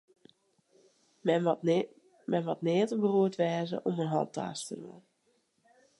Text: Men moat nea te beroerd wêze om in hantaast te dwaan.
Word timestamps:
Men 2.33 2.43
moat 2.45 2.61
nea 2.67 2.85
te 2.87 2.95
beroerd 3.03 3.35
wêze 3.41 3.77
om 3.87 3.95
in 4.03 4.13
hantaast 4.15 4.63
te 4.67 4.75
dwaan. 4.81 5.03